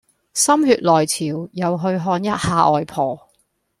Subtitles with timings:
[0.33, 3.29] 心血來潮又去看一下外婆